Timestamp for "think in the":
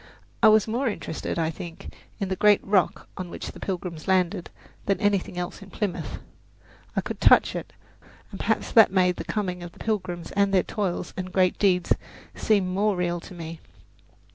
1.51-2.35